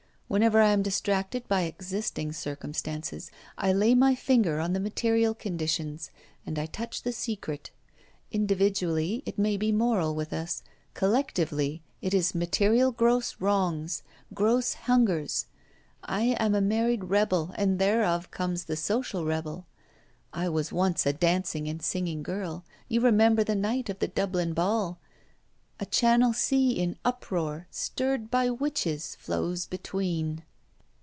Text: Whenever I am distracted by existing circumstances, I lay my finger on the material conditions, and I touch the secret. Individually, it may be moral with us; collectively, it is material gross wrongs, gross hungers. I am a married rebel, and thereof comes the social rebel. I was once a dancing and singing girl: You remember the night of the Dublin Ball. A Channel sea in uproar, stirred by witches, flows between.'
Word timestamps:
Whenever 0.31 0.61
I 0.61 0.69
am 0.71 0.81
distracted 0.81 1.45
by 1.49 1.63
existing 1.63 2.31
circumstances, 2.31 3.31
I 3.57 3.73
lay 3.73 3.93
my 3.93 4.15
finger 4.15 4.61
on 4.61 4.71
the 4.71 4.79
material 4.79 5.33
conditions, 5.33 6.09
and 6.45 6.57
I 6.57 6.67
touch 6.67 7.01
the 7.03 7.11
secret. 7.11 7.71
Individually, 8.31 9.23
it 9.25 9.37
may 9.37 9.57
be 9.57 9.73
moral 9.73 10.15
with 10.15 10.31
us; 10.31 10.63
collectively, 10.93 11.83
it 12.01 12.13
is 12.13 12.33
material 12.33 12.93
gross 12.93 13.41
wrongs, 13.41 14.03
gross 14.33 14.75
hungers. 14.75 15.47
I 16.01 16.37
am 16.39 16.55
a 16.55 16.61
married 16.61 17.03
rebel, 17.03 17.51
and 17.55 17.77
thereof 17.77 18.31
comes 18.31 18.63
the 18.63 18.77
social 18.77 19.25
rebel. 19.25 19.65
I 20.31 20.47
was 20.47 20.71
once 20.71 21.05
a 21.05 21.11
dancing 21.11 21.67
and 21.67 21.81
singing 21.83 22.23
girl: 22.23 22.63
You 22.87 23.01
remember 23.01 23.43
the 23.43 23.53
night 23.55 23.89
of 23.89 23.99
the 23.99 24.07
Dublin 24.07 24.53
Ball. 24.53 24.97
A 25.79 25.85
Channel 25.87 26.31
sea 26.33 26.73
in 26.77 26.95
uproar, 27.03 27.65
stirred 27.71 28.29
by 28.29 28.51
witches, 28.51 29.15
flows 29.15 29.65
between.' 29.65 30.43